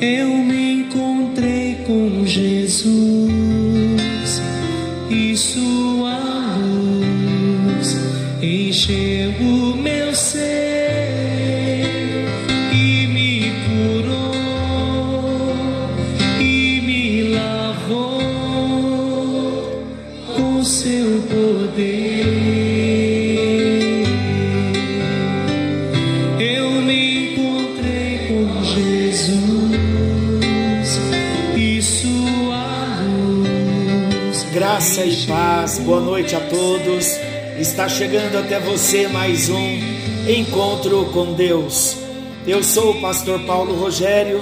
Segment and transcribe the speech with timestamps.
[0.00, 0.45] eu
[34.96, 37.18] Graça e paz, boa noite a todos.
[37.58, 39.78] Está chegando até você mais um
[40.26, 41.98] encontro com Deus.
[42.46, 44.40] Eu sou o pastor Paulo Rogério,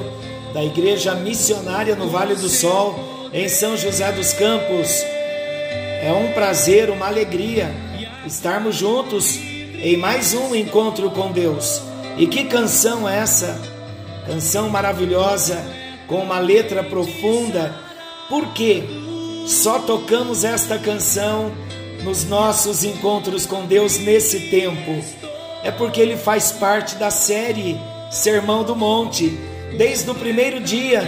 [0.52, 2.95] da Igreja Missionária no Vale do Sol,
[3.32, 5.02] em São José dos Campos.
[5.02, 7.74] É um prazer, uma alegria
[8.24, 11.82] estarmos juntos em mais um encontro com Deus.
[12.16, 13.60] E que canção é essa?
[14.24, 15.60] Canção maravilhosa,
[16.06, 17.74] com uma letra profunda.
[18.29, 18.84] Por quê?
[19.46, 21.52] Só tocamos esta canção
[22.02, 25.04] nos nossos encontros com Deus nesse tempo.
[25.62, 27.78] É porque ele faz parte da série
[28.10, 29.28] Sermão do Monte,
[29.76, 31.02] desde o primeiro dia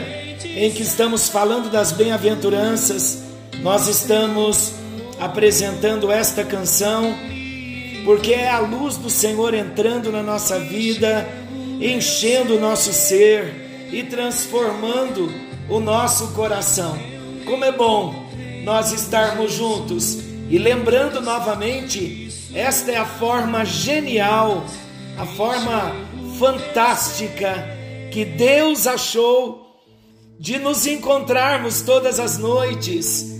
[0.44, 3.22] em que estamos falando das bem-aventuranças,
[3.62, 4.72] nós estamos
[5.18, 7.14] apresentando esta canção,
[8.04, 11.26] porque é a luz do Senhor entrando na nossa vida,
[11.80, 15.32] enchendo o nosso ser e transformando
[15.68, 16.98] o nosso coração.
[17.46, 18.25] Como é bom
[18.66, 20.18] nós estarmos juntos
[20.50, 24.66] e lembrando novamente, esta é a forma genial,
[25.16, 25.94] a forma
[26.36, 27.64] fantástica
[28.10, 29.80] que Deus achou
[30.36, 33.36] de nos encontrarmos todas as noites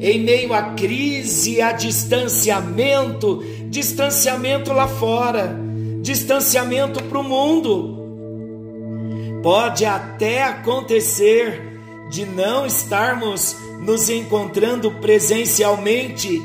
[0.00, 5.54] em meio à crise, a distanciamento, distanciamento lá fora,
[6.00, 7.98] distanciamento para o mundo.
[9.42, 11.69] Pode até acontecer
[12.10, 16.42] de não estarmos nos encontrando presencialmente,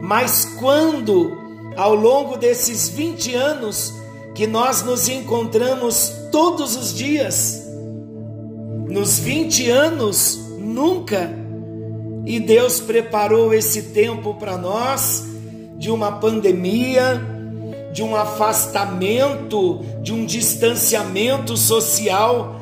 [0.00, 1.38] mas quando,
[1.76, 3.94] ao longo desses 20 anos,
[4.34, 7.64] que nós nos encontramos todos os dias,
[8.88, 11.30] nos 20 anos, nunca,
[12.26, 15.24] e Deus preparou esse tempo para nós
[15.78, 17.22] de uma pandemia,
[17.92, 22.57] de um afastamento, de um distanciamento social,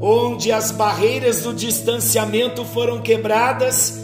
[0.00, 4.00] onde as barreiras do distanciamento foram quebradas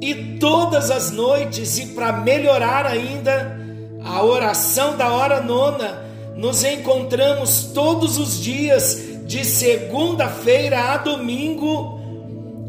[0.00, 3.58] e todas as noites, e para melhorar ainda
[4.04, 6.04] a oração da hora nona,
[6.36, 12.00] nos encontramos todos os dias, de segunda-feira a domingo.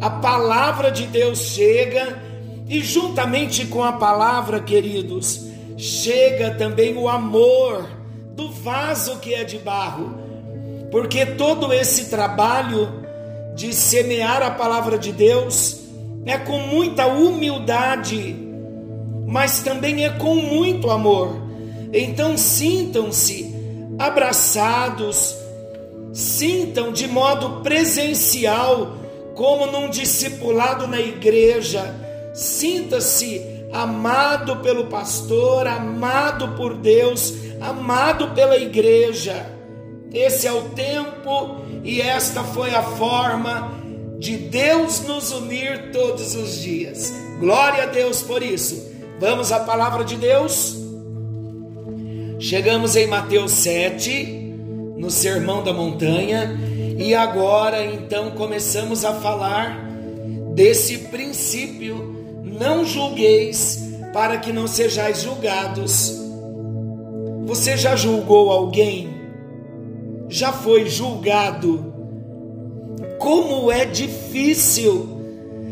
[0.02, 2.20] A palavra de Deus chega,
[2.68, 5.46] e juntamente com a palavra, queridos,
[5.78, 7.88] chega também o amor
[8.36, 10.19] do vaso que é de barro,
[10.92, 13.04] porque todo esse trabalho
[13.56, 15.80] de semear a palavra de Deus
[16.26, 18.36] é com muita humildade,
[19.28, 21.36] mas também é com muito amor.
[21.92, 23.54] Então sintam-se
[23.98, 25.36] abraçados,
[26.14, 28.96] sintam de modo presencial,
[29.36, 31.96] como num discipulado na igreja,
[32.34, 39.59] sinta-se amado pelo pastor, amado por Deus, amado pela igreja.
[40.14, 43.80] Esse é o tempo e esta foi a forma
[44.18, 47.14] de Deus nos unir todos os dias.
[47.40, 48.90] Glória a Deus por isso.
[49.20, 50.76] Vamos à palavra de Deus.
[52.40, 54.26] Chegamos em Mateus 7,
[54.98, 56.58] no Sermão da Montanha,
[56.98, 59.90] e agora então começamos a falar
[60.54, 66.18] desse princípio: não julgueis para que não sejais julgados.
[67.46, 69.19] Você já julgou alguém?
[70.30, 71.94] Já foi julgado?
[73.18, 75.18] Como é difícil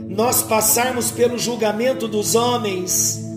[0.09, 3.27] nós passarmos pelo julgamento dos homens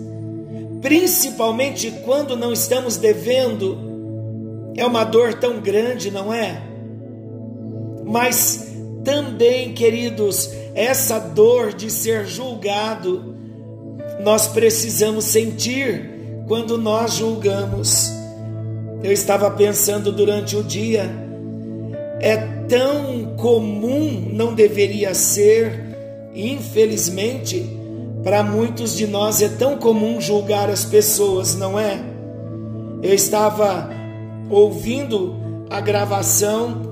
[0.81, 3.77] principalmente quando não estamos devendo,
[4.75, 6.61] é uma dor tão grande, não é?
[8.03, 8.73] Mas
[9.03, 13.35] também, queridos, essa dor de ser julgado,
[14.23, 16.09] nós precisamos sentir
[16.47, 18.11] quando nós julgamos.
[19.03, 21.20] Eu estava pensando durante o dia,
[22.21, 22.37] é
[22.69, 27.67] tão comum, não deveria ser, infelizmente,
[28.23, 31.99] para muitos de nós é tão comum julgar as pessoas, não é?
[33.01, 33.89] Eu estava
[34.49, 35.35] ouvindo
[35.69, 36.91] a gravação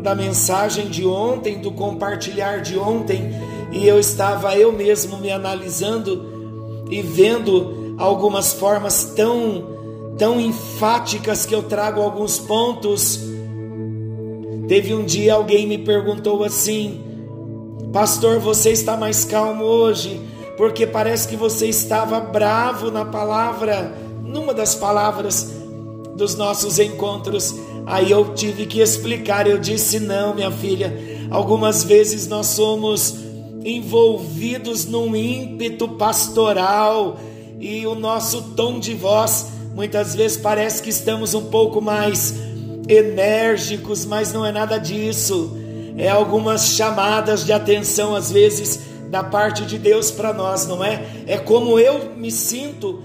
[0.00, 3.30] da mensagem de ontem, do compartilhar de ontem,
[3.70, 9.70] e eu estava eu mesmo me analisando e vendo algumas formas tão
[10.16, 13.20] tão enfáticas que eu trago alguns pontos.
[14.72, 16.98] Teve um dia alguém me perguntou assim:
[17.92, 20.18] Pastor, você está mais calmo hoje?
[20.56, 25.52] Porque parece que você estava bravo na palavra, numa das palavras
[26.16, 27.54] dos nossos encontros.
[27.84, 29.46] Aí eu tive que explicar.
[29.46, 30.90] Eu disse: Não, minha filha.
[31.30, 33.14] Algumas vezes nós somos
[33.62, 37.20] envolvidos num ímpeto pastoral
[37.60, 42.41] e o nosso tom de voz muitas vezes parece que estamos um pouco mais
[42.98, 45.56] enérgicos, mas não é nada disso.
[45.96, 48.80] É algumas chamadas de atenção às vezes
[49.10, 51.04] da parte de Deus para nós, não é?
[51.26, 53.02] É como eu me sinto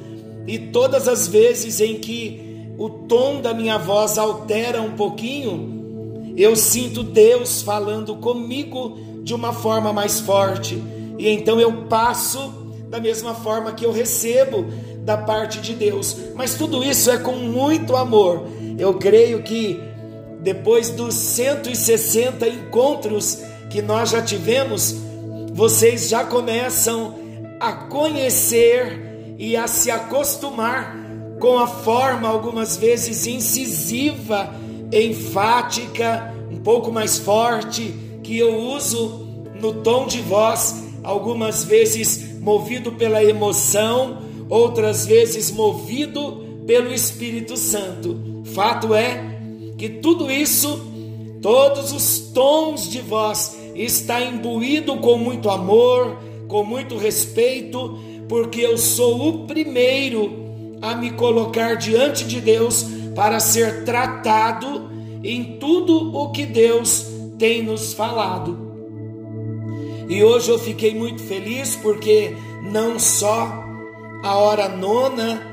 [0.47, 6.55] e todas as vezes em que o tom da minha voz altera um pouquinho, eu
[6.55, 10.81] sinto Deus falando comigo de uma forma mais forte.
[11.17, 12.53] E então eu passo
[12.89, 14.65] da mesma forma que eu recebo
[15.03, 16.15] da parte de Deus.
[16.35, 18.47] Mas tudo isso é com muito amor.
[18.77, 19.81] Eu creio que
[20.41, 23.39] depois dos 160 encontros
[23.69, 24.95] que nós já tivemos,
[25.53, 27.15] vocês já começam
[27.59, 30.95] a conhecer e a se acostumar
[31.39, 34.53] com a forma, algumas vezes incisiva,
[34.91, 37.93] enfática, um pouco mais forte,
[38.23, 39.27] que eu uso
[39.59, 48.36] no tom de voz, algumas vezes movido pela emoção, outras vezes movido pelo Espírito Santo.
[48.57, 49.23] Fato é
[49.77, 50.81] que tudo isso,
[51.43, 56.17] todos os tons de voz, está imbuído com muito amor,
[56.47, 60.33] com muito respeito, porque eu sou o primeiro
[60.81, 62.83] a me colocar diante de Deus
[63.13, 64.89] para ser tratado
[65.23, 67.05] em tudo o que Deus
[67.37, 68.57] tem nos falado.
[70.09, 73.53] E hoje eu fiquei muito feliz porque não só
[74.23, 75.43] a hora nona,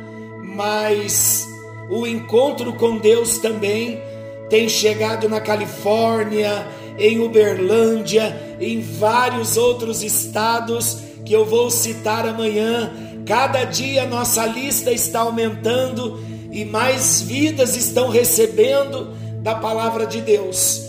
[0.43, 1.53] mas
[1.91, 4.01] o encontro com Deus também
[4.49, 6.67] tem chegado na Califórnia,
[6.99, 12.93] em Uberlândia, em vários outros estados que eu vou citar amanhã.
[13.27, 16.21] Cada dia nossa lista está aumentando
[16.53, 19.09] e mais vidas estão recebendo
[19.43, 20.83] da palavra de Deus.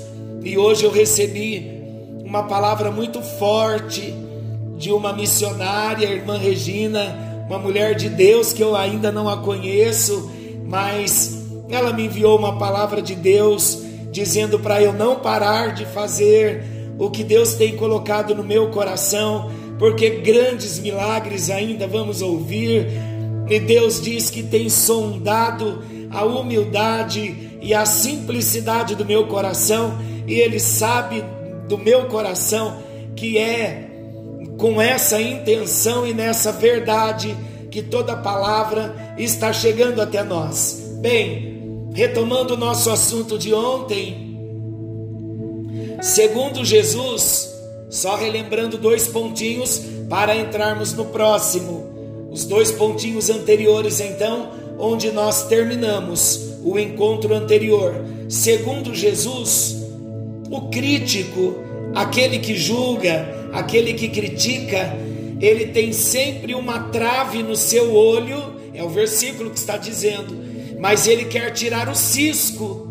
[0.44, 1.72] E hoje eu recebi
[2.24, 4.14] uma palavra muito forte
[4.78, 10.30] de uma missionária, irmã Regina, uma mulher de Deus que eu ainda não a conheço,
[10.66, 16.64] mas ela me enviou uma palavra de Deus dizendo para eu não parar de fazer
[16.98, 22.88] o que Deus tem colocado no meu coração, porque grandes milagres ainda vamos ouvir.
[23.50, 30.40] E Deus diz que tem sondado a humildade e a simplicidade do meu coração, e
[30.40, 31.24] Ele sabe
[31.68, 32.78] do meu coração
[33.16, 33.90] que é
[34.58, 37.36] com essa intenção e nessa verdade
[37.70, 40.98] que toda palavra está chegando até nós.
[41.02, 44.38] Bem, retomando o nosso assunto de ontem,
[46.02, 47.54] segundo Jesus,
[47.90, 51.94] só relembrando dois pontinhos para entrarmos no próximo.
[52.32, 57.94] Os dois pontinhos anteriores, então, onde nós terminamos o encontro anterior.
[58.28, 59.78] Segundo Jesus,
[60.50, 61.56] o crítico,
[61.94, 64.98] aquele que julga, aquele que critica,
[65.40, 70.36] ele tem sempre uma trave no seu olho, é o versículo que está dizendo,
[70.80, 72.88] mas ele quer tirar o cisco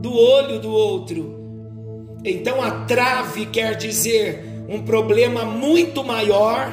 [0.00, 1.38] do olho do outro.
[2.24, 6.70] Então a trave quer dizer um problema muito maior,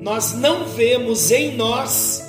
[0.00, 2.22] nós não vemos em nós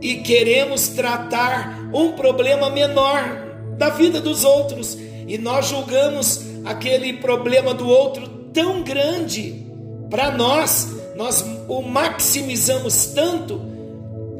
[0.00, 3.44] e queremos tratar um problema menor
[3.78, 9.64] da vida dos outros e nós julgamos aquele problema do outro tão grande
[10.10, 13.73] para nós, nós o maximizamos tanto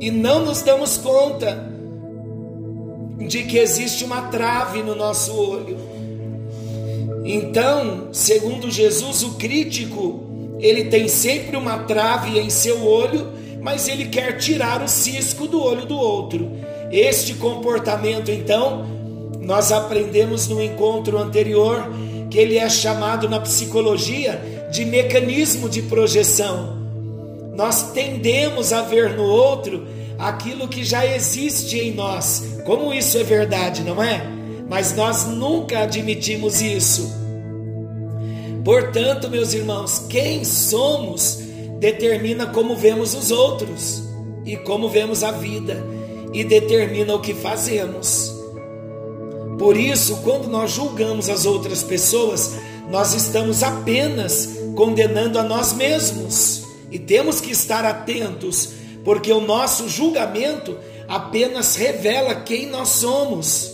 [0.00, 1.70] e não nos damos conta
[3.26, 5.78] de que existe uma trave no nosso olho.
[7.24, 10.24] Então, segundo Jesus, o crítico,
[10.58, 13.32] ele tem sempre uma trave em seu olho,
[13.62, 16.50] mas ele quer tirar o cisco do olho do outro.
[16.90, 18.86] Este comportamento, então,
[19.40, 21.88] nós aprendemos no encontro anterior
[22.30, 26.83] que ele é chamado na psicologia de mecanismo de projeção.
[27.56, 29.86] Nós tendemos a ver no outro
[30.18, 32.58] aquilo que já existe em nós.
[32.64, 34.22] Como isso é verdade, não é?
[34.68, 37.12] Mas nós nunca admitimos isso.
[38.64, 41.38] Portanto, meus irmãos, quem somos
[41.78, 44.02] determina como vemos os outros
[44.44, 45.84] e como vemos a vida
[46.32, 48.32] e determina o que fazemos.
[49.58, 52.56] Por isso, quando nós julgamos as outras pessoas,
[52.90, 56.63] nós estamos apenas condenando a nós mesmos.
[56.94, 58.70] E temos que estar atentos,
[59.04, 63.72] porque o nosso julgamento apenas revela quem nós somos.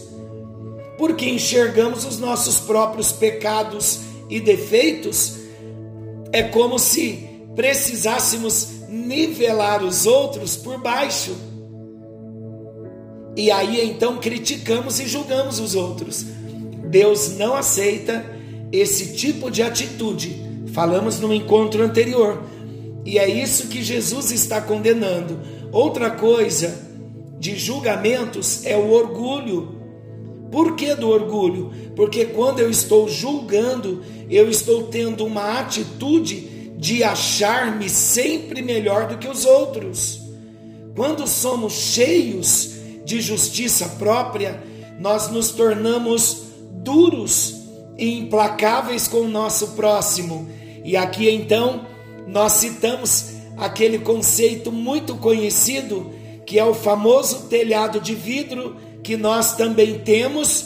[0.96, 5.38] porque enxergamos os nossos próprios pecados e defeitos,
[6.30, 11.34] é como se precisássemos nivelar os outros por baixo.
[13.34, 16.22] E aí então criticamos e julgamos os outros.
[16.90, 18.22] Deus não aceita
[18.70, 20.38] esse tipo de atitude.
[20.74, 22.42] Falamos no encontro anterior.
[23.04, 25.40] E é isso que Jesus está condenando.
[25.72, 26.88] Outra coisa
[27.38, 29.80] de julgamentos é o orgulho.
[30.50, 31.72] Por que do orgulho?
[31.96, 39.18] Porque quando eu estou julgando, eu estou tendo uma atitude de achar-me sempre melhor do
[39.18, 40.20] que os outros.
[40.96, 42.72] Quando somos cheios
[43.04, 44.62] de justiça própria,
[44.98, 46.42] nós nos tornamos
[46.82, 47.54] duros
[47.96, 50.48] e implacáveis com o nosso próximo.
[50.84, 51.86] E aqui então
[52.26, 56.12] nós citamos aquele conceito muito conhecido
[56.46, 58.74] que é o famoso telhado de vidro
[59.04, 60.64] que nós também temos,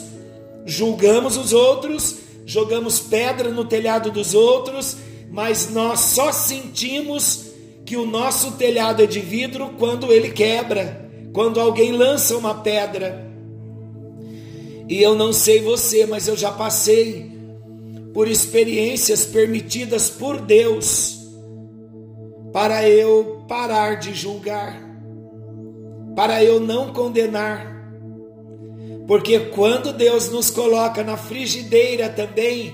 [0.64, 4.96] julgamos os outros, jogamos pedra no telhado dos outros,
[5.30, 7.52] mas nós só sentimos
[7.84, 13.30] que o nosso telhado é de vidro quando ele quebra, quando alguém lança uma pedra.
[14.88, 17.30] E eu não sei você, mas eu já passei
[18.14, 21.13] por experiências permitidas por Deus
[22.54, 24.80] para eu parar de julgar,
[26.14, 27.74] para eu não condenar.
[29.08, 32.72] Porque quando Deus nos coloca na frigideira também,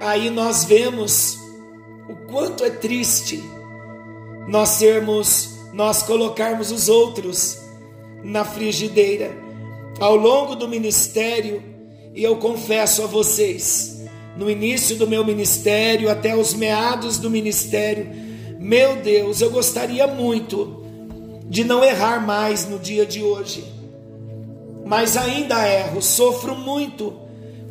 [0.00, 1.38] aí nós vemos
[2.08, 3.40] o quanto é triste
[4.48, 7.60] nós sermos, nós colocarmos os outros
[8.24, 9.30] na frigideira
[10.00, 11.62] ao longo do ministério,
[12.12, 14.02] e eu confesso a vocês,
[14.36, 18.33] no início do meu ministério até os meados do ministério,
[18.64, 20.82] meu Deus, eu gostaria muito
[21.46, 23.62] de não errar mais no dia de hoje,
[24.86, 27.14] mas ainda erro, sofro muito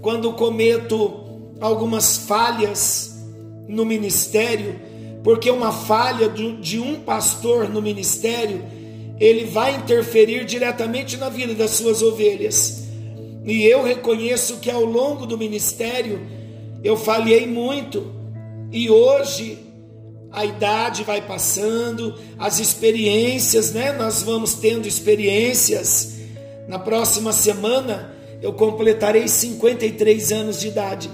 [0.03, 1.23] quando cometo
[1.59, 3.25] algumas falhas
[3.67, 4.79] no ministério,
[5.23, 8.63] porque uma falha de um pastor no ministério
[9.19, 12.83] ele vai interferir diretamente na vida das suas ovelhas.
[13.43, 16.21] E eu reconheço que ao longo do ministério
[16.83, 18.13] eu falhei muito.
[18.71, 19.62] E hoje
[20.33, 23.93] a idade vai passando, as experiências, né?
[23.93, 26.15] Nós vamos tendo experiências.
[26.67, 31.09] Na próxima semana eu completarei 53 anos de idade.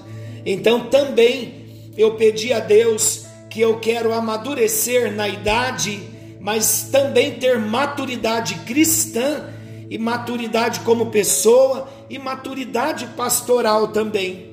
[0.46, 6.10] Então também eu pedi a Deus que eu quero amadurecer na idade
[6.40, 9.50] mas também ter maturidade cristã
[9.90, 14.48] e maturidade como pessoa e maturidade pastoral também.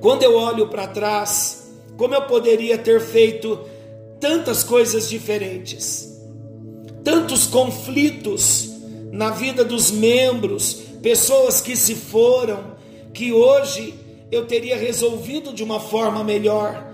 [0.00, 1.61] Quando eu olho para trás,
[2.02, 3.60] como eu poderia ter feito
[4.18, 6.20] tantas coisas diferentes,
[7.04, 8.72] tantos conflitos
[9.12, 12.72] na vida dos membros, pessoas que se foram,
[13.14, 13.94] que hoje
[14.32, 16.92] eu teria resolvido de uma forma melhor,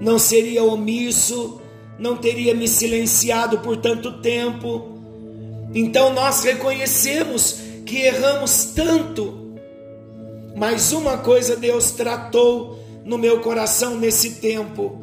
[0.00, 1.60] não seria omisso,
[1.96, 4.98] não teria me silenciado por tanto tempo.
[5.72, 9.54] Então nós reconhecemos que erramos tanto,
[10.56, 15.00] mas uma coisa Deus tratou no meu coração nesse tempo,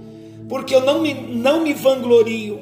[0.50, 2.60] porque eu não me, não me vanglorio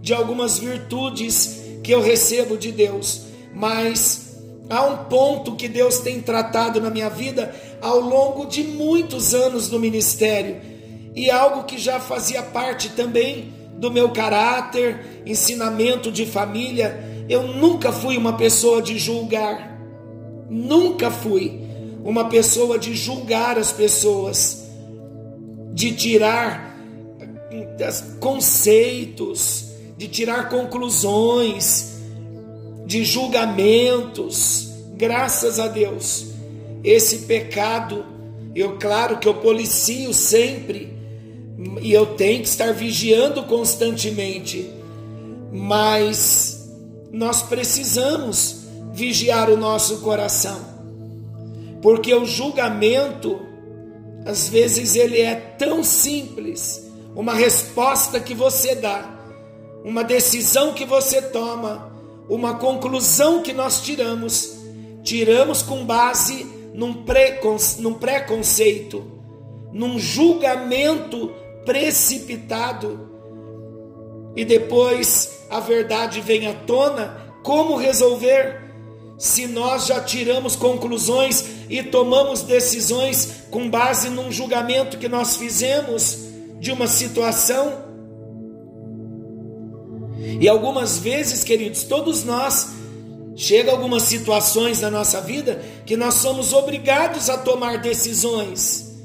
[0.00, 3.22] de algumas virtudes que eu recebo de Deus,
[3.54, 4.36] mas
[4.68, 9.70] há um ponto que Deus tem tratado na minha vida ao longo de muitos anos
[9.70, 10.60] no ministério
[11.14, 17.24] e algo que já fazia parte também do meu caráter, ensinamento de família.
[17.28, 19.80] Eu nunca fui uma pessoa de julgar,
[20.48, 21.60] nunca fui
[22.04, 24.65] uma pessoa de julgar as pessoas,
[25.76, 26.74] de tirar
[28.18, 31.98] conceitos, de tirar conclusões,
[32.86, 34.70] de julgamentos.
[34.96, 36.28] Graças a Deus,
[36.82, 38.06] esse pecado,
[38.54, 40.96] eu claro que eu policio sempre
[41.82, 44.70] e eu tenho que estar vigiando constantemente,
[45.52, 46.70] mas
[47.12, 48.62] nós precisamos
[48.94, 50.58] vigiar o nosso coração,
[51.82, 53.45] porque o julgamento,
[54.26, 59.08] às vezes, ele é tão simples, uma resposta que você dá,
[59.84, 61.92] uma decisão que você toma,
[62.28, 64.56] uma conclusão que nós tiramos,
[65.04, 67.04] tiramos com base num,
[67.94, 69.04] preconceito,
[69.72, 71.32] num julgamento
[71.64, 73.08] precipitado
[74.36, 78.65] e depois a verdade vem à tona, como resolver?
[79.18, 86.18] Se nós já tiramos conclusões e tomamos decisões com base num julgamento que nós fizemos
[86.60, 87.84] de uma situação.
[90.40, 92.76] E algumas vezes, queridos, todos nós
[93.38, 98.96] Chega algumas situações na nossa vida que nós somos obrigados a tomar decisões.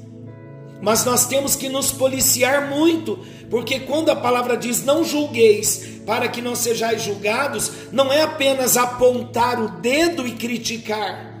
[0.80, 3.18] Mas nós temos que nos policiar muito,
[3.52, 8.78] porque quando a palavra diz não julgueis para que não sejais julgados, não é apenas
[8.78, 11.38] apontar o dedo e criticar,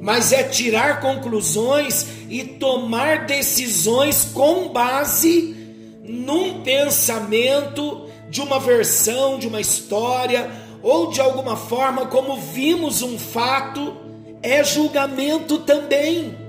[0.00, 5.54] mas é tirar conclusões e tomar decisões com base
[6.02, 10.50] num pensamento de uma versão, de uma história,
[10.82, 13.94] ou de alguma forma, como vimos um fato,
[14.42, 16.45] é julgamento também.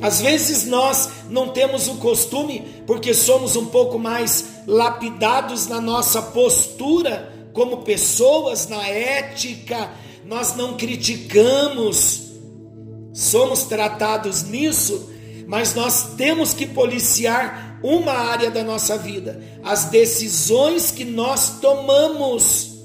[0.00, 6.22] Às vezes nós não temos o costume, porque somos um pouco mais lapidados na nossa
[6.22, 9.90] postura como pessoas, na ética,
[10.24, 12.30] nós não criticamos,
[13.12, 15.10] somos tratados nisso,
[15.46, 22.76] mas nós temos que policiar uma área da nossa vida, as decisões que nós tomamos,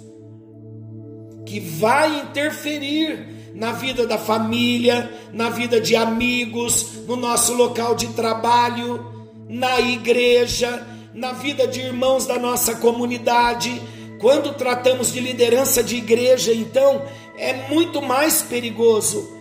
[1.46, 8.08] que vai interferir na vida da família, na vida de amigos, no nosso local de
[8.08, 9.14] trabalho,
[9.48, 13.82] na igreja, na vida de irmãos da nossa comunidade.
[14.20, 17.04] Quando tratamos de liderança de igreja, então,
[17.38, 19.38] é muito mais perigoso,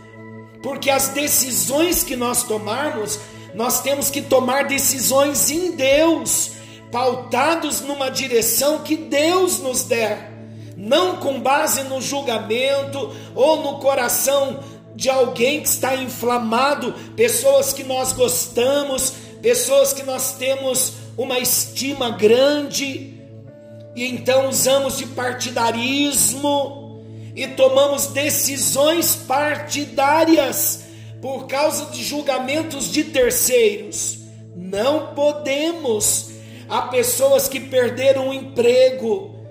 [0.62, 3.18] porque as decisões que nós tomarmos,
[3.54, 6.52] nós temos que tomar decisões em Deus,
[6.90, 10.31] pautados numa direção que Deus nos der
[10.76, 14.60] não com base no julgamento ou no coração
[14.94, 22.10] de alguém que está inflamado, pessoas que nós gostamos, pessoas que nós temos uma estima
[22.10, 23.12] grande,
[23.94, 27.02] e então usamos de partidarismo
[27.34, 30.84] e tomamos decisões partidárias
[31.20, 34.18] por causa de julgamentos de terceiros.
[34.54, 36.30] Não podemos.
[36.68, 39.41] Há pessoas que perderam o emprego,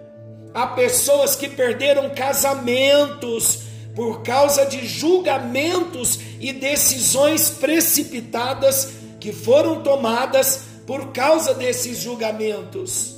[0.54, 3.60] Há pessoas que perderam casamentos
[3.96, 13.16] por causa de julgamentos e decisões precipitadas que foram tomadas por causa desses julgamentos.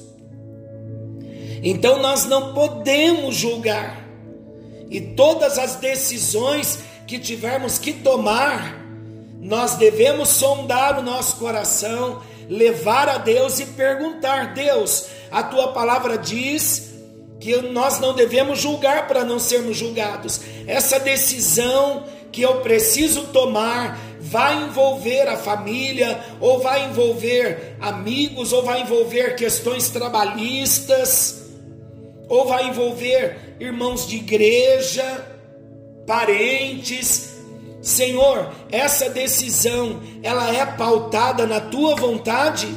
[1.63, 4.05] Então nós não podemos julgar,
[4.89, 8.79] e todas as decisões que tivermos que tomar,
[9.39, 16.17] nós devemos sondar o nosso coração, levar a Deus e perguntar: Deus, a tua palavra
[16.17, 16.92] diz
[17.43, 20.39] que nós não devemos julgar para não sermos julgados.
[20.65, 28.63] Essa decisão que eu preciso tomar vai envolver a família, ou vai envolver amigos, ou
[28.63, 31.49] vai envolver questões trabalhistas,
[32.29, 35.27] ou vai envolver irmãos de igreja,
[36.07, 37.33] parentes.
[37.81, 42.73] Senhor, essa decisão, ela é pautada na tua vontade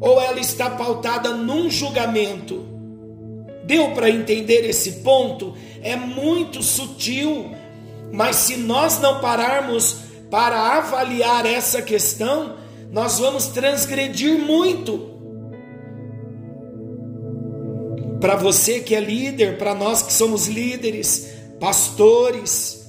[0.00, 2.73] ou ela está pautada num julgamento?
[3.66, 5.54] Deu para entender esse ponto?
[5.82, 7.50] É muito sutil,
[8.12, 9.98] mas se nós não pararmos
[10.30, 12.56] para avaliar essa questão,
[12.90, 15.14] nós vamos transgredir muito.
[18.20, 21.28] Para você que é líder, para nós que somos líderes,
[21.60, 22.84] pastores,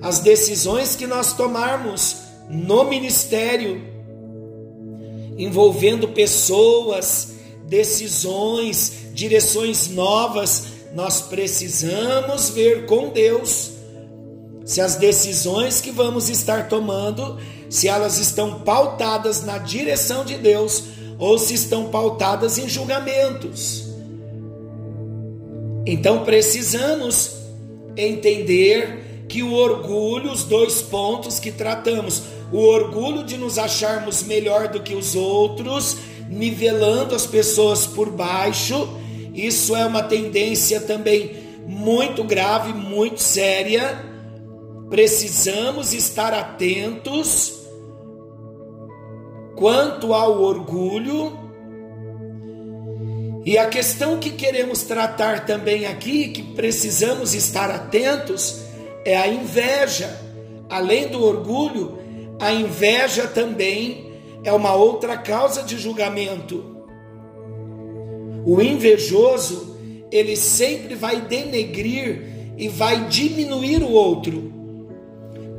[0.00, 2.16] as decisões que nós tomarmos
[2.48, 3.80] no ministério,
[5.38, 7.34] envolvendo pessoas,
[7.66, 13.70] decisões, direções novas, nós precisamos ver com Deus
[14.64, 20.84] se as decisões que vamos estar tomando, se elas estão pautadas na direção de Deus
[21.18, 23.84] ou se estão pautadas em julgamentos.
[25.84, 27.32] Então precisamos
[27.96, 32.22] entender que o orgulho, os dois pontos que tratamos,
[32.52, 35.96] o orgulho de nos acharmos melhor do que os outros
[36.32, 38.88] nivelando as pessoas por baixo.
[39.34, 44.04] Isso é uma tendência também muito grave, muito séria.
[44.88, 47.62] Precisamos estar atentos
[49.56, 51.38] quanto ao orgulho.
[53.44, 58.62] E a questão que queremos tratar também aqui, que precisamos estar atentos,
[59.04, 60.18] é a inveja.
[60.70, 61.98] Além do orgulho,
[62.40, 64.11] a inveja também
[64.44, 66.64] é uma outra causa de julgamento.
[68.44, 69.76] O invejoso,
[70.10, 74.52] ele sempre vai denegrir e vai diminuir o outro.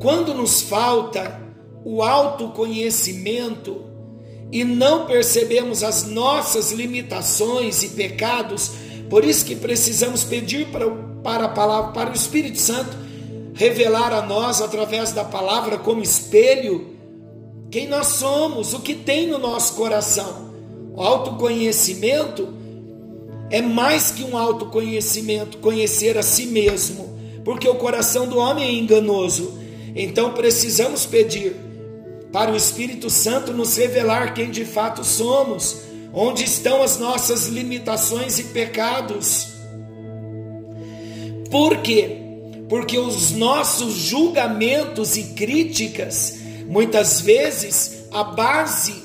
[0.01, 1.41] Quando nos falta
[1.85, 3.85] o autoconhecimento
[4.51, 8.71] e não percebemos as nossas limitações e pecados,
[9.09, 10.89] por isso que precisamos pedir para,
[11.23, 12.97] para a palavra, para o Espírito Santo
[13.53, 16.92] revelar a nós através da palavra como espelho
[17.73, 20.53] quem nós somos, o que tem no nosso coração.
[20.95, 22.53] O autoconhecimento
[23.49, 28.73] é mais que um autoconhecimento, conhecer a si mesmo, porque o coração do homem é
[28.73, 29.57] enganoso.
[29.95, 31.55] Então precisamos pedir
[32.31, 35.77] para o Espírito Santo nos revelar quem de fato somos,
[36.13, 39.47] onde estão as nossas limitações e pecados.
[41.49, 42.17] Por quê?
[42.69, 49.04] Porque os nossos julgamentos e críticas, muitas vezes, a base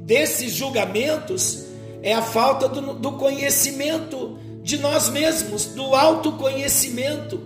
[0.00, 1.64] desses julgamentos
[2.02, 7.40] é a falta do, do conhecimento de nós mesmos, do autoconhecimento.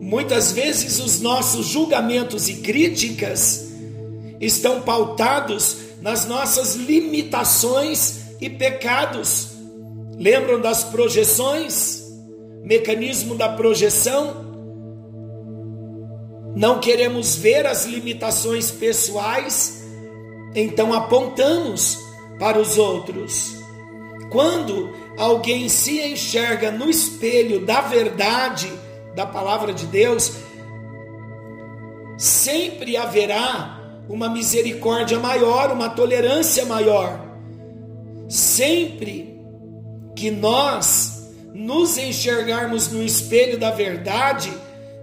[0.00, 3.70] Muitas vezes os nossos julgamentos e críticas
[4.40, 9.48] estão pautados nas nossas limitações e pecados.
[10.18, 12.02] Lembram das projeções?
[12.64, 14.51] Mecanismo da projeção?
[16.54, 19.84] Não queremos ver as limitações pessoais,
[20.54, 21.98] então apontamos
[22.38, 23.56] para os outros.
[24.30, 28.70] Quando alguém se enxerga no espelho da verdade
[29.14, 30.32] da palavra de Deus,
[32.16, 37.20] sempre haverá uma misericórdia maior, uma tolerância maior.
[38.28, 39.38] Sempre
[40.14, 44.52] que nós nos enxergarmos no espelho da verdade,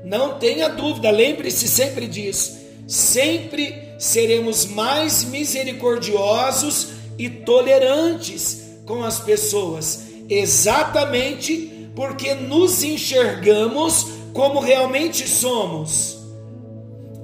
[0.03, 2.57] não tenha dúvida, lembre-se sempre disso,
[2.88, 15.27] sempre seremos mais misericordiosos e tolerantes com as pessoas, exatamente porque nos enxergamos como realmente
[15.27, 16.17] somos.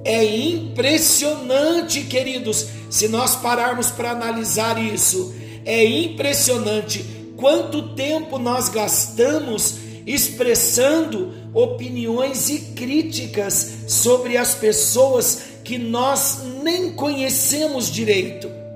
[0.04, 5.34] É impressionante, queridos, se nós pararmos para analisar isso,
[5.64, 7.04] é impressionante
[7.36, 17.90] quanto tempo nós gastamos expressando opiniões e críticas sobre as pessoas que nós nem conhecemos
[17.90, 18.66] direito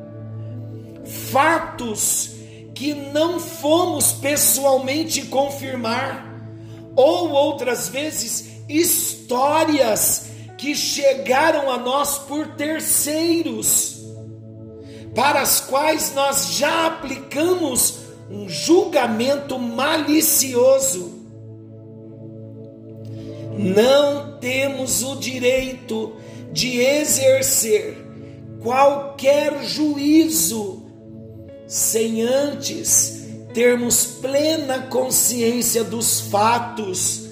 [1.31, 2.31] fatos
[2.75, 6.27] que não fomos pessoalmente confirmar,
[6.97, 14.01] ou outras vezes histórias que chegaram a nós por terceiros,
[15.15, 21.20] para as quais nós já aplicamos um julgamento malicioso.
[23.63, 26.17] Não temos o direito
[26.51, 27.99] de exercer
[28.63, 30.83] qualquer juízo
[31.67, 33.21] sem antes
[33.53, 37.29] termos plena consciência dos fatos,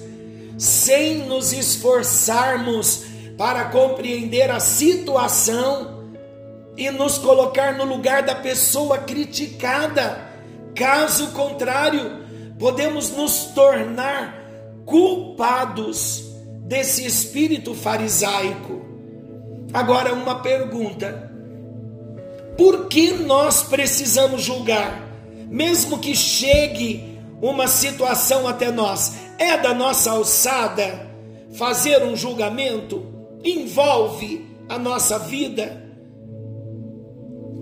[0.57, 6.03] sem nos esforçarmos para compreender a situação
[6.77, 10.29] e nos colocar no lugar da pessoa criticada.
[10.75, 12.23] Caso contrário,
[12.59, 14.38] podemos nos tornar
[14.89, 16.25] culpados
[16.65, 18.81] desse espírito farisaico.
[19.71, 21.31] Agora, uma pergunta:
[22.57, 25.07] por que nós precisamos julgar?
[25.47, 31.07] Mesmo que chegue uma situação até nós, é da nossa alçada
[31.53, 33.05] fazer um julgamento?
[33.43, 35.87] Envolve a nossa vida?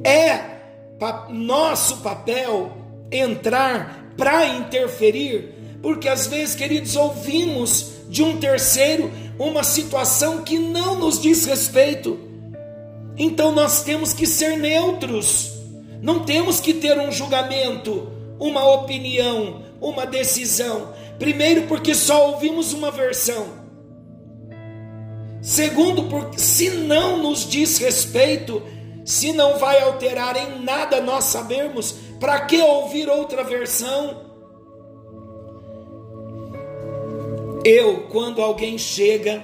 [0.04, 0.58] É
[1.30, 2.72] nosso papel
[3.12, 5.57] entrar para interferir?
[5.82, 12.28] Porque às vezes, queridos, ouvimos de um terceiro uma situação que não nos diz respeito
[13.18, 15.52] então nós temos que ser neutros,
[16.02, 20.94] não temos que ter um julgamento, uma opinião, uma decisão.
[21.18, 23.66] Primeiro, porque só ouvimos uma versão.
[25.42, 28.62] Segundo, porque se não nos diz respeito,
[29.04, 34.27] se não vai alterar em nada nós sabermos, para que ouvir outra versão?
[37.64, 39.44] Eu, quando alguém chega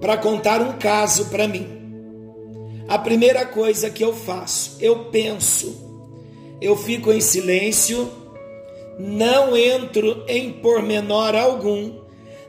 [0.00, 1.66] para contar um caso para mim,
[2.88, 5.88] a primeira coisa que eu faço, eu penso,
[6.60, 8.10] eu fico em silêncio,
[8.98, 12.00] não entro em pormenor algum,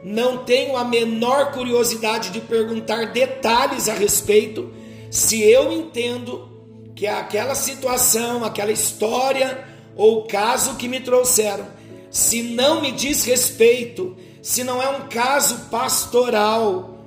[0.04, 4.72] não tenho a menor curiosidade de perguntar detalhes a respeito,
[5.10, 6.50] se eu entendo
[6.96, 11.68] que aquela situação, aquela história ou caso que me trouxeram,
[12.10, 17.06] se não me diz respeito, se não é um caso pastoral,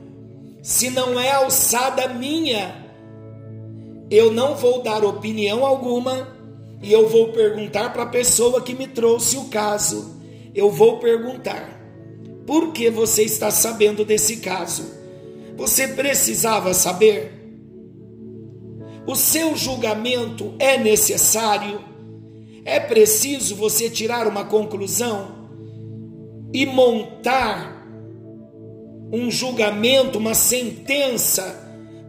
[0.63, 2.85] se não é alçada minha,
[4.11, 6.29] eu não vou dar opinião alguma
[6.81, 10.21] e eu vou perguntar para a pessoa que me trouxe o caso.
[10.55, 11.81] Eu vou perguntar:
[12.47, 14.85] por que você está sabendo desse caso?
[15.57, 17.33] Você precisava saber?
[19.07, 21.81] O seu julgamento é necessário?
[22.65, 25.34] É preciso você tirar uma conclusão
[26.55, 27.85] e montar
[29.13, 31.61] um julgamento, uma sentença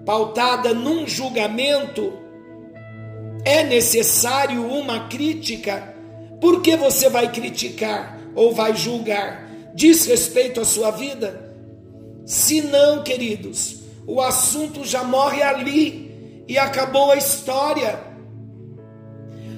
[0.06, 2.14] pautada num julgamento,
[3.44, 5.94] é necessário uma crítica
[6.40, 9.50] Por que você vai criticar ou vai julgar?
[9.74, 11.54] Diz respeito à sua vida?
[12.26, 18.00] Se não, queridos, o assunto já morre ali e acabou a história.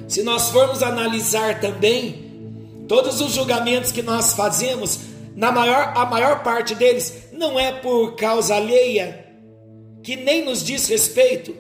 [0.08, 2.27] Se nós formos analisar também
[2.88, 5.00] todos os julgamentos que nós fazemos,
[5.36, 9.26] na maior, a maior parte deles não é por causa alheia,
[10.04, 11.56] que nem nos diz respeito.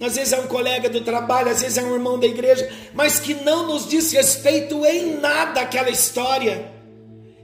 [0.00, 3.20] Às vezes é um colega do trabalho, às vezes é um irmão da igreja, mas
[3.20, 6.70] que não nos diz respeito em nada aquela história.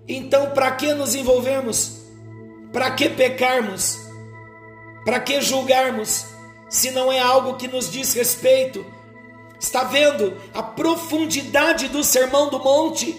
[0.06, 2.00] Então, para que nos envolvermos?
[2.72, 3.98] Para que pecarmos?
[5.04, 6.26] Para que julgarmos?
[6.68, 8.84] Se não é algo que nos diz respeito.
[9.60, 13.14] Está vendo a profundidade do Sermão do Monte?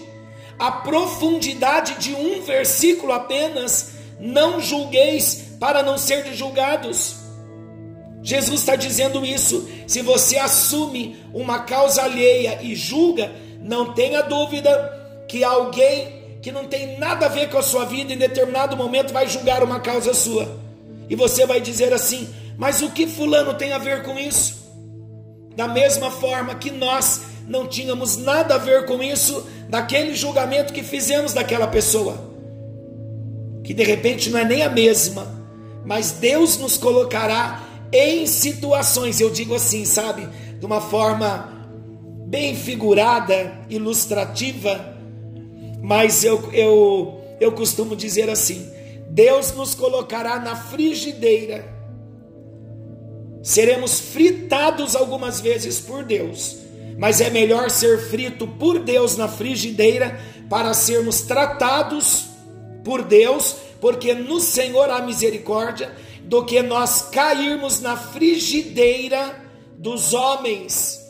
[0.58, 7.16] A profundidade de um versículo apenas não julgueis para não ser julgados.
[8.24, 9.68] Jesus está dizendo isso.
[9.86, 16.66] Se você assume uma causa alheia e julga, não tenha dúvida que alguém que não
[16.66, 20.12] tem nada a ver com a sua vida em determinado momento vai julgar uma causa
[20.12, 20.60] sua.
[21.08, 22.28] E você vai dizer assim:
[22.58, 24.61] Mas o que Fulano tem a ver com isso?
[25.56, 30.82] Da mesma forma que nós não tínhamos nada a ver com isso, daquele julgamento que
[30.82, 32.30] fizemos daquela pessoa.
[33.64, 35.26] Que de repente não é nem a mesma,
[35.84, 37.62] mas Deus nos colocará
[37.92, 40.26] em situações, eu digo assim, sabe,
[40.58, 41.52] de uma forma
[42.26, 44.96] bem figurada, ilustrativa,
[45.82, 48.70] mas eu, eu, eu costumo dizer assim:
[49.10, 51.71] Deus nos colocará na frigideira,
[53.42, 56.56] seremos fritados algumas vezes por Deus,
[56.96, 62.26] mas é melhor ser frito por Deus na frigideira para sermos tratados
[62.84, 69.42] por Deus, porque no Senhor há misericórdia, do que nós cairmos na frigideira
[69.76, 71.00] dos homens.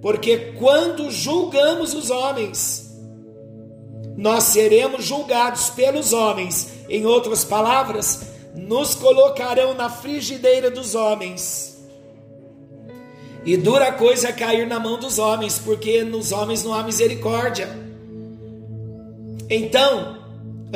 [0.00, 2.84] Porque quando julgamos os homens,
[4.16, 6.68] nós seremos julgados pelos homens.
[6.88, 11.84] Em outras palavras, nos colocarão na frigideira dos homens.
[13.44, 17.68] E dura coisa é cair na mão dos homens, porque nos homens não há misericórdia.
[19.50, 20.24] Então,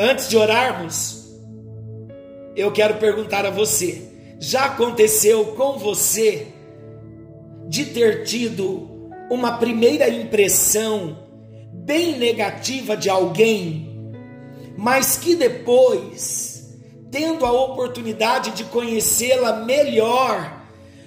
[0.00, 1.26] Antes de orarmos,
[2.54, 4.00] eu quero perguntar a você:
[4.38, 6.46] já aconteceu com você
[7.66, 8.88] de ter tido
[9.28, 11.18] uma primeira impressão
[11.72, 14.12] bem negativa de alguém,
[14.76, 16.47] mas que depois,
[17.10, 20.62] tendo a oportunidade de conhecê-la melhor,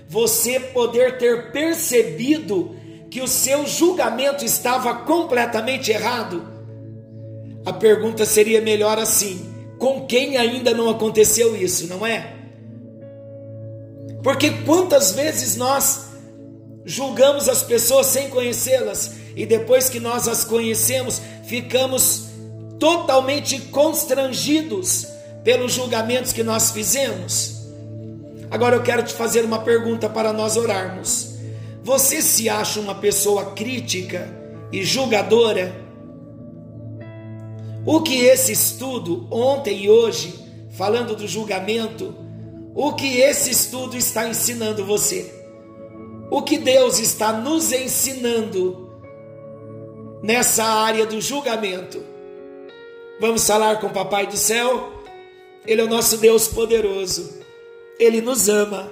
[0.07, 2.75] você poder ter percebido
[3.09, 6.47] que o seu julgamento estava completamente errado?
[7.65, 12.35] A pergunta seria melhor assim: com quem ainda não aconteceu isso, não é?
[14.23, 16.11] Porque quantas vezes nós
[16.85, 22.25] julgamos as pessoas sem conhecê-las e depois que nós as conhecemos, ficamos
[22.79, 25.07] totalmente constrangidos
[25.43, 27.61] pelos julgamentos que nós fizemos?
[28.49, 31.35] Agora eu quero te fazer uma pergunta para nós orarmos.
[31.83, 34.27] Você se acha uma pessoa crítica
[34.71, 35.73] e julgadora?
[37.85, 40.39] O que esse estudo, ontem e hoje,
[40.71, 42.13] falando do julgamento,
[42.75, 45.33] o que esse estudo está ensinando você?
[46.29, 48.89] O que Deus está nos ensinando
[50.21, 52.03] nessa área do julgamento?
[53.19, 55.00] Vamos falar com o Papai do céu?
[55.65, 57.29] Ele é o nosso Deus poderoso.
[57.99, 58.91] Ele nos ama.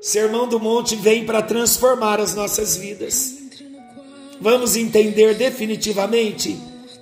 [0.00, 3.34] Sermão do Monte vem para transformar as nossas vidas.
[4.40, 6.56] Vamos entender definitivamente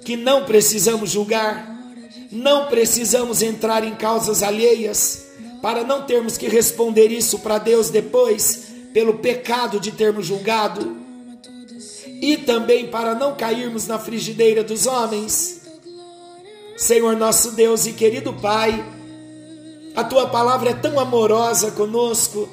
[0.05, 1.77] que não precisamos julgar,
[2.33, 5.27] não precisamos entrar em causas alheias,
[5.61, 10.97] para não termos que responder isso para Deus depois, pelo pecado de termos julgado,
[12.23, 15.61] e também para não cairmos na frigideira dos homens.
[16.77, 18.83] Senhor nosso Deus e querido Pai,
[19.97, 22.49] a tua palavra é tão amorosa conosco,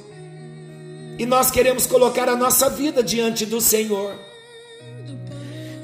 [1.19, 4.17] e nós queremos colocar a nossa vida diante do Senhor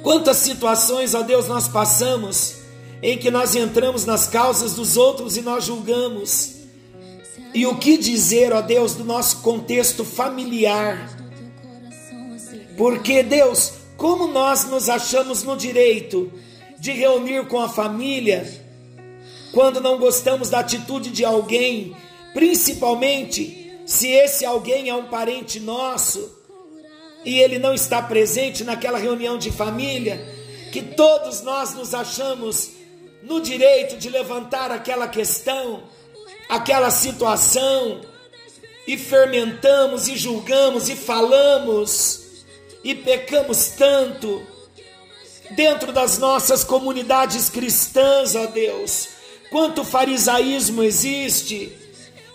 [0.02, 2.56] Quantas situações, ó Deus, nós passamos
[3.02, 6.56] em que nós entramos nas causas dos outros e nós julgamos.
[7.54, 11.18] E o que dizer, ó Deus, do nosso contexto familiar?
[12.78, 16.32] Porque, Deus, como nós nos achamos no direito
[16.80, 18.50] de reunir com a família
[19.52, 21.96] quando não gostamos da atitude de alguém,
[22.34, 26.40] principalmente se esse alguém é um parente nosso?
[27.24, 30.26] e ele não está presente naquela reunião de família,
[30.72, 32.72] que todos nós nos achamos
[33.24, 35.84] no direito de levantar aquela questão,
[36.48, 38.02] aquela situação,
[38.88, 42.46] e fermentamos e julgamos e falamos
[42.84, 44.42] e pecamos tanto
[45.52, 49.10] dentro das nossas comunidades cristãs, ó Deus.
[49.50, 51.72] Quanto farisaísmo existe,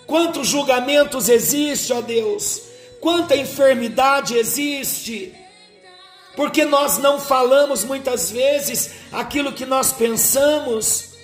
[0.06, 2.62] quantos julgamentos existe, ó Deus,
[3.00, 5.32] quanta enfermidade existe,
[6.34, 11.14] porque nós não falamos muitas vezes aquilo que nós pensamos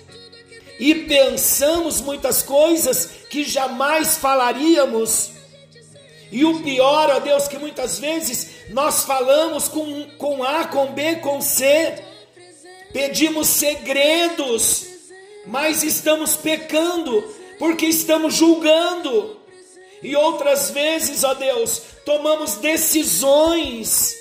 [0.79, 5.31] e pensamos muitas coisas que jamais falaríamos.
[6.31, 11.17] E o pior, ó Deus, que muitas vezes nós falamos com, com A, com B,
[11.17, 12.01] com C,
[12.93, 14.87] pedimos segredos,
[15.45, 17.23] mas estamos pecando,
[17.57, 19.37] porque estamos julgando.
[20.01, 24.15] E outras vezes, ó Deus, tomamos decisões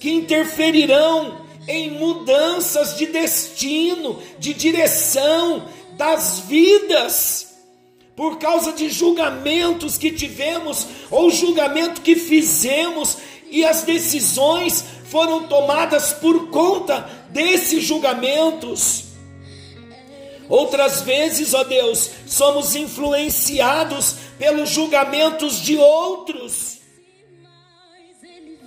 [0.00, 7.46] que interferirão em mudanças de destino, de direção das vidas
[8.14, 13.18] por causa de julgamentos que tivemos ou julgamento que fizemos
[13.50, 19.05] e as decisões foram tomadas por conta desses julgamentos.
[20.48, 26.76] Outras vezes, ó Deus, somos influenciados pelos julgamentos de outros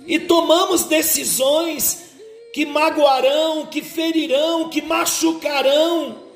[0.06, 2.10] e tomamos decisões
[2.52, 6.30] que magoarão, que ferirão, que machucarão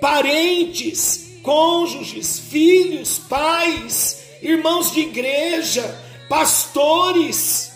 [0.00, 5.82] parentes, cônjuges, filhos, pais, irmãos de igreja,
[6.28, 7.72] pastores.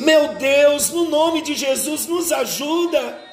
[0.00, 3.31] Meu Deus, no nome de Jesus, nos ajuda.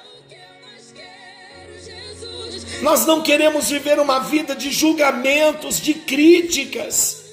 [2.82, 7.24] Nós não queremos viver uma vida de julgamentos, de críticas,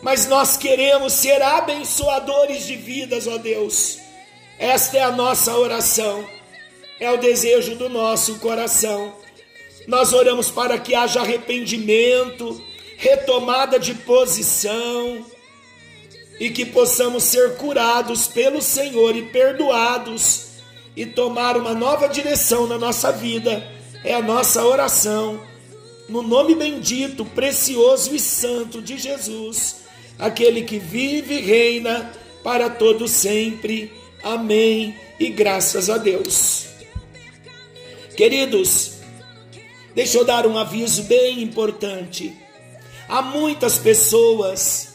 [0.00, 3.98] mas nós queremos ser abençoadores de vidas, ó Deus.
[4.56, 6.24] Esta é a nossa oração,
[7.00, 9.12] é o desejo do nosso coração.
[9.88, 12.62] Nós oramos para que haja arrependimento,
[12.96, 15.26] retomada de posição
[16.38, 20.46] e que possamos ser curados pelo Senhor e perdoados
[20.94, 23.77] e tomar uma nova direção na nossa vida.
[24.04, 25.40] É a nossa oração.
[26.08, 29.82] No nome bendito, precioso e santo de Jesus,
[30.18, 33.92] aquele que vive e reina para todo sempre.
[34.22, 34.94] Amém.
[35.20, 36.66] E graças a Deus.
[38.16, 38.98] Queridos,
[39.98, 42.32] Deixa eu dar um aviso bem importante.
[43.08, 44.90] Há muitas pessoas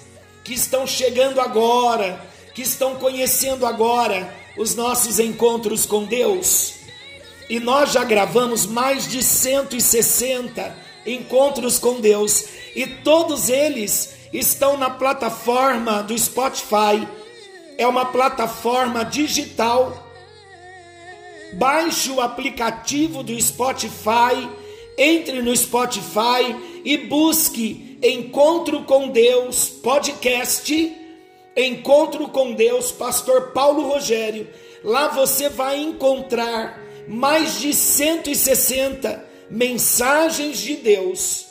[0.46, 6.76] que estão chegando agora, que estão conhecendo agora os nossos encontros com Deus.
[7.50, 10.76] E nós já gravamos mais de 160
[11.06, 17.08] encontros com Deus, e todos eles estão na plataforma do Spotify.
[17.78, 20.08] É uma plataforma digital.
[21.54, 24.50] Baixe o aplicativo do Spotify
[24.98, 30.98] entre no Spotify e busque Encontro com Deus podcast.
[31.56, 34.48] Encontro com Deus, Pastor Paulo Rogério.
[34.84, 41.48] Lá você vai encontrar mais de 160 mensagens de Deus.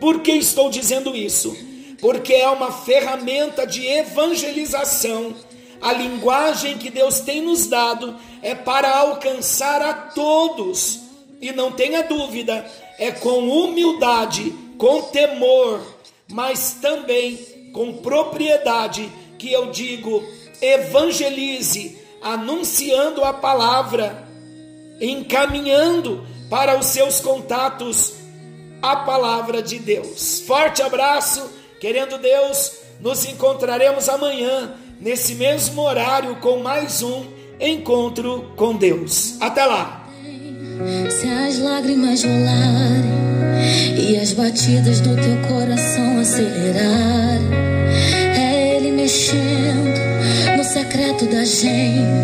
[0.00, 1.56] Por que estou dizendo isso?
[2.00, 5.34] Porque é uma ferramenta de evangelização.
[5.80, 11.00] A linguagem que Deus tem nos dado é para alcançar a todos
[11.40, 12.64] e não tenha dúvida,
[12.98, 15.80] é com humildade, com temor,
[16.28, 17.36] mas também
[17.72, 20.22] com propriedade que eu digo:
[20.60, 24.25] evangelize, anunciando a palavra,
[25.00, 28.14] encaminhando para os seus contatos
[28.80, 30.40] a palavra de Deus.
[30.46, 37.24] Forte abraço, querendo Deus, nos encontraremos amanhã, nesse mesmo horário, com mais um
[37.60, 39.36] encontro com Deus.
[39.40, 40.06] Até lá!
[41.10, 43.16] Se as lágrimas rolarem
[43.98, 47.50] e as batidas do teu coração acelerarem,
[48.38, 49.98] é Ele mexendo
[50.56, 52.16] no secreto da gente.